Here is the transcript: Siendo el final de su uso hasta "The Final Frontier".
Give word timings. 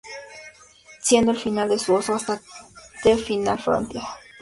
Siendo 0.99 1.29
el 1.29 1.37
final 1.37 1.69
de 1.69 1.77
su 1.77 1.93
uso 1.93 2.15
hasta 2.15 2.41
"The 3.03 3.17
Final 3.19 3.59
Frontier". 3.59 4.01